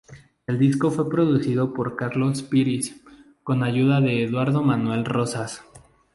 [0.47, 2.99] El disco fue producido por Carlos Píriz,
[3.43, 5.63] con la ayuda de Eduardo Manuel Rozas.